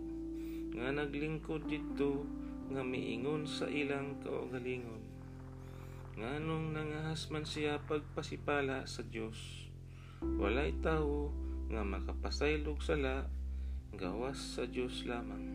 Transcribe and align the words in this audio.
nga 0.78 0.94
naglingkod 0.94 1.66
dito, 1.66 2.22
nga 2.70 2.86
miingon 2.86 3.42
sa 3.42 3.66
ilang 3.66 4.22
kaugalingon. 4.22 5.02
Nganong 6.14 6.70
nangahas 6.70 7.26
man 7.34 7.42
siya 7.42 7.82
pagpasipala 7.82 8.86
sa 8.86 9.02
Dios. 9.02 9.66
Walay 10.22 10.78
tao 10.78 11.34
nga 11.74 11.82
makapasaylog 11.82 12.78
sala, 12.78 13.26
gawas 13.92 14.40
sa 14.40 14.64
Dios 14.64 15.04
lamang. 15.04 15.52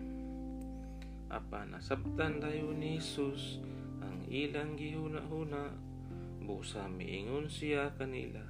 Apan 1.33 1.73
nasabtan 1.73 2.37
dayo 2.37 2.69
ni 2.69 3.01
Jesus 3.01 3.57
ang 3.97 4.29
ilang 4.29 4.77
gihuna-huna 4.77 5.73
busa 6.45 6.85
miingon 6.85 7.49
siya 7.49 7.97
kanila. 7.97 8.45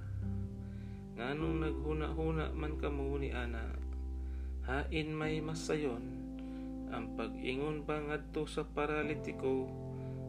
Nganong 1.15 1.63
naghuna-huna 1.63 2.51
man 2.51 2.75
kamo 2.75 3.15
ni 3.15 3.31
ana 3.31 3.63
hain 4.67 5.15
may 5.15 5.39
masayon. 5.39 6.03
Ang 6.91 7.15
pag-ingon 7.15 7.87
ba 7.87 8.03
ngadto 8.03 8.43
sa 8.43 8.67
paralitiko 8.67 9.71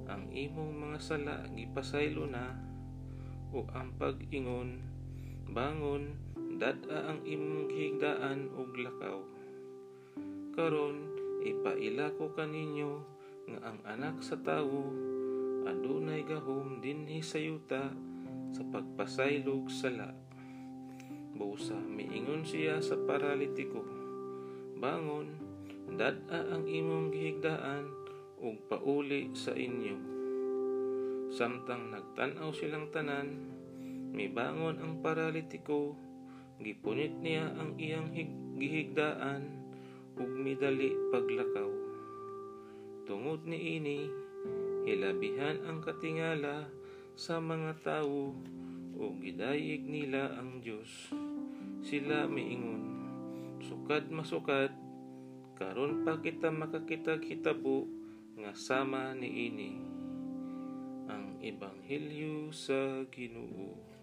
ang 0.06 0.30
imong 0.30 0.86
mga 0.86 0.98
sala 1.02 1.34
gipasaylo 1.50 2.30
na. 2.30 2.54
O 3.50 3.66
ang 3.74 3.90
pag-ingon 3.98 4.78
bangon 5.50 6.14
dad-a 6.62 7.10
ang 7.10 7.26
imong 7.26 7.66
gihigdaan 7.74 8.54
og 8.54 8.70
lakaw 8.78 9.18
karon 10.58 11.06
ipaila 11.46 12.10
ko 12.18 12.34
kaninyo 12.34 13.06
nga 13.46 13.70
ang 13.70 13.78
anak 13.86 14.18
sa 14.18 14.34
tawo 14.34 14.90
adunay 15.70 16.26
gahom 16.26 16.82
dinhi 16.82 17.22
sa 17.22 17.38
yuta 17.38 17.94
sa 18.50 18.62
pagpasaylog 18.66 19.70
sala. 19.70 20.10
Busa 21.38 21.78
miingon 21.78 22.42
siya 22.42 22.82
sa 22.82 22.98
paralitiko, 22.98 23.86
Bangon, 24.82 25.30
dad-a 25.94 26.50
ang 26.50 26.66
imong 26.66 27.14
gihigdaan 27.14 27.86
ug 28.42 28.58
pauli 28.66 29.30
sa 29.38 29.54
inyo. 29.54 29.94
Samtang 31.30 31.94
nagtanaw 31.94 32.50
silang 32.50 32.90
tanan, 32.90 33.46
mibangon 34.10 34.82
ang 34.82 34.98
paralitiko, 35.06 35.94
gipunit 36.58 37.14
niya 37.22 37.46
ang 37.54 37.78
iyang 37.78 38.10
gihigdaan 38.58 39.67
ug 40.18 40.30
midali 40.34 40.92
paglakaw. 41.14 41.70
Tungod 43.06 43.46
ni 43.46 43.78
ini, 43.78 44.10
hilabihan 44.84 45.62
ang 45.64 45.80
katingala 45.80 46.68
sa 47.14 47.38
mga 47.38 47.78
tawo 47.80 48.34
ug 48.98 49.12
gidayig 49.22 49.86
nila 49.86 50.34
ang 50.34 50.58
Dios. 50.58 51.14
Sila 51.80 52.26
miingon, 52.26 52.82
sukad 53.62 54.10
masukad, 54.10 54.74
karon 55.54 56.02
pa 56.02 56.18
kita 56.18 56.50
makakita 56.50 57.22
hitabo 57.22 57.86
nga 58.38 58.54
sama 58.54 59.14
ni 59.14 59.50
ini 59.50 59.72
ang 61.08 61.40
ebanghelyo 61.40 62.52
sa 62.52 63.06
Ginoo. 63.08 63.97